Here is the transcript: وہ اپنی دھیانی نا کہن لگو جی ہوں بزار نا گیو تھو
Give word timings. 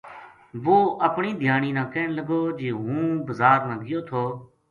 وہ 0.63 0.77
اپنی 1.07 1.31
دھیانی 1.41 1.71
نا 1.77 1.83
کہن 1.93 2.09
لگو 2.17 2.39
جی 2.57 2.69
ہوں 2.79 3.01
بزار 3.27 3.59
نا 3.69 3.75
گیو 3.85 3.99
تھو 4.09 4.23